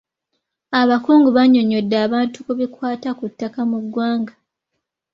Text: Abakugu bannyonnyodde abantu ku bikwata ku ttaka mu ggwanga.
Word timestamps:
Abakugu 0.79 1.29
bannyonnyodde 1.37 1.95
abantu 2.05 2.37
ku 2.45 2.51
bikwata 2.59 3.09
ku 3.17 3.25
ttaka 3.31 3.61
mu 3.71 3.77
ggwanga. 3.83 4.33